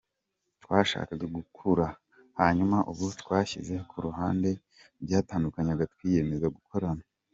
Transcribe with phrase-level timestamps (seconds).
[0.63, 1.85] Twashakaga gukura,
[2.39, 4.49] hanyuma ubu twashyize ku ruhande
[5.01, 7.03] ibyadutandukanyaga twiyemeza gukorana.